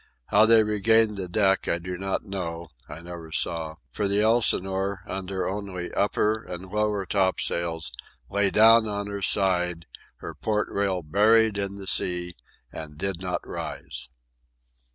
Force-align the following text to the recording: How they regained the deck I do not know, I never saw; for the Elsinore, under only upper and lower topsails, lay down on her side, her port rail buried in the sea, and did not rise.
How 0.29 0.47
they 0.47 0.63
regained 0.63 1.15
the 1.15 1.27
deck 1.27 1.67
I 1.67 1.77
do 1.77 1.95
not 1.95 2.25
know, 2.25 2.69
I 2.89 3.01
never 3.01 3.31
saw; 3.31 3.75
for 3.91 4.07
the 4.07 4.19
Elsinore, 4.19 5.01
under 5.05 5.47
only 5.47 5.93
upper 5.93 6.41
and 6.43 6.71
lower 6.71 7.05
topsails, 7.05 7.91
lay 8.27 8.49
down 8.49 8.87
on 8.87 9.05
her 9.05 9.21
side, 9.21 9.85
her 10.15 10.33
port 10.33 10.69
rail 10.71 11.03
buried 11.03 11.59
in 11.59 11.77
the 11.77 11.85
sea, 11.85 12.33
and 12.71 12.97
did 12.97 13.21
not 13.21 13.47
rise. 13.47 14.09